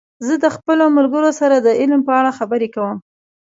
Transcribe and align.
زه 0.25 0.33
د 0.43 0.45
خپلو 0.55 0.85
ملګرو 0.97 1.31
سره 1.39 1.55
د 1.57 1.67
علم 1.79 2.01
په 2.07 2.13
اړه 2.19 2.31
خبرې 2.39 2.67
کوم. 2.75 2.97